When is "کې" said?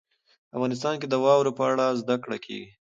1.01-1.07